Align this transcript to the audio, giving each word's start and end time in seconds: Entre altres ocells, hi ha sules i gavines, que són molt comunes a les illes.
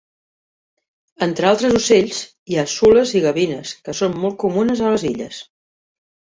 Entre 1.25 1.47
altres 1.49 1.75
ocells, 1.81 2.23
hi 2.53 2.59
ha 2.59 2.65
sules 2.77 3.13
i 3.21 3.23
gavines, 3.29 3.77
que 3.85 3.97
són 4.03 4.19
molt 4.25 4.43
comunes 4.47 4.85
a 4.89 4.93
les 4.99 5.09
illes. 5.15 5.47